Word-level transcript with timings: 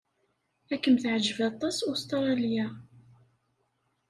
Ad 0.73 0.79
kem-teɛjeb 0.81 1.39
aṭas 1.49 1.77
Ustṛalya. 1.91 2.67